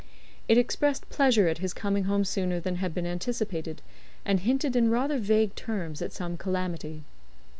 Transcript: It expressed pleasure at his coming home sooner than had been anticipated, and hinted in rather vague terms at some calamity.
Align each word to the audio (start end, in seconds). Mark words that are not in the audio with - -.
It 0.47 0.57
expressed 0.57 1.11
pleasure 1.11 1.47
at 1.47 1.59
his 1.59 1.75
coming 1.75 2.05
home 2.05 2.25
sooner 2.25 2.59
than 2.59 2.77
had 2.77 2.91
been 2.91 3.05
anticipated, 3.05 3.83
and 4.25 4.39
hinted 4.39 4.75
in 4.75 4.89
rather 4.89 5.19
vague 5.19 5.53
terms 5.53 6.01
at 6.01 6.11
some 6.11 6.37
calamity. 6.37 7.03